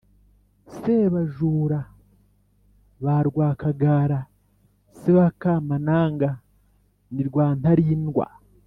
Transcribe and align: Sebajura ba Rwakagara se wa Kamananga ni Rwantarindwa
Sebajura 0.75 1.79
ba 3.03 3.17
Rwakagara 3.27 4.19
se 4.97 5.09
wa 5.17 5.29
Kamananga 5.41 6.29
ni 7.13 7.21
Rwantarindwa 7.27 8.25